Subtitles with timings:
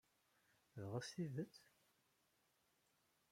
[0.81, 1.55] Dɣa s tidett?